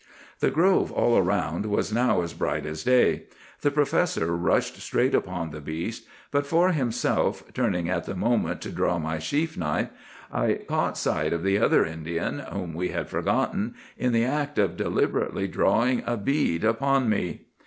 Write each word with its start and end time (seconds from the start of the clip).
"The 0.39 0.49
grove 0.49 0.91
all 0.91 1.15
around 1.15 1.67
was 1.67 1.93
now 1.93 2.21
as 2.23 2.33
bright 2.33 2.65
as 2.65 2.83
day. 2.83 3.25
The 3.61 3.69
professor 3.69 4.35
rushed 4.35 4.81
straight 4.81 5.13
upon 5.13 5.51
the 5.51 5.61
beast; 5.61 6.07
but 6.31 6.47
for 6.47 6.73
myself, 6.73 7.43
turning 7.53 7.87
at 7.87 8.05
the 8.05 8.15
moment 8.15 8.61
to 8.61 8.71
draw 8.71 8.97
my 8.97 9.19
sheath 9.19 9.57
knife, 9.57 9.89
I 10.33 10.53
caught 10.67 10.97
sight 10.97 11.33
of 11.33 11.43
the 11.43 11.59
other 11.59 11.85
Indian, 11.85 12.39
whom 12.39 12.73
we 12.73 12.87
had 12.89 13.09
forgotten, 13.09 13.75
in 13.95 14.11
the 14.11 14.25
act 14.25 14.57
of 14.57 14.75
deliberately 14.75 15.47
drawing 15.47 16.01
a 16.07 16.17
bead 16.17 16.63
upon 16.63 17.07
me. 17.07 17.41